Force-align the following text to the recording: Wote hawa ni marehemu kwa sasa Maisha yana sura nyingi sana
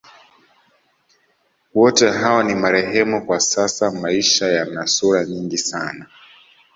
Wote 1.73 2.09
hawa 2.11 2.43
ni 2.43 2.55
marehemu 2.55 3.25
kwa 3.25 3.39
sasa 3.39 3.91
Maisha 3.91 4.47
yana 4.47 4.87
sura 4.87 5.25
nyingi 5.25 5.57
sana 5.57 6.05